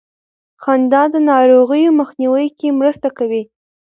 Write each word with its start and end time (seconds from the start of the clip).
خندا 0.61 1.01
د 1.13 1.15
ناروغیو 1.29 1.97
مخنیوي 1.99 2.47
کې 2.57 2.77
مرسته 2.79 3.07
کوي. 3.17 3.43